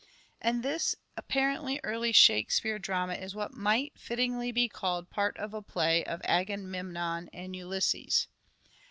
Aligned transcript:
And 0.41 0.63
this 0.63 0.95
apparently 1.15 1.79
early 1.83 2.11
Shakespeare 2.11 2.79
drama 2.79 3.13
is 3.13 3.35
what 3.35 3.53
might 3.53 3.93
fittingly 3.99 4.51
be 4.51 4.67
called 4.67 5.11
part 5.11 5.37
of 5.37 5.53
a 5.53 5.61
play 5.61 6.03
of" 6.05 6.23
Agamemnon 6.37 7.29
and 7.31 7.55
Ulysses." 7.55 8.27